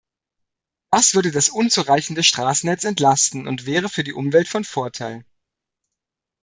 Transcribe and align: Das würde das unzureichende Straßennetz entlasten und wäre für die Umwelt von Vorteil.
Das 0.89 1.13
würde 1.13 1.29
das 1.29 1.49
unzureichende 1.49 2.23
Straßennetz 2.23 2.85
entlasten 2.85 3.47
und 3.47 3.67
wäre 3.67 3.87
für 3.87 4.03
die 4.03 4.13
Umwelt 4.13 4.47
von 4.47 4.63
Vorteil. 4.63 5.23